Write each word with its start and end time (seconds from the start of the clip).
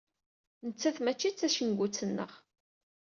Nettat 0.67 0.97
mačči 1.01 1.29
d 1.31 1.35
tacengut-nneɣ. 1.37 2.31